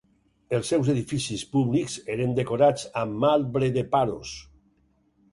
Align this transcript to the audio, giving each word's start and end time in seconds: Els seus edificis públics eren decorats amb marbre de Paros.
Els 0.59 0.69
seus 0.71 0.87
edificis 0.93 1.41
públics 1.51 1.97
eren 2.13 2.33
decorats 2.39 2.87
amb 3.01 3.19
marbre 3.25 3.69
de 3.77 3.83
Paros. 3.93 4.33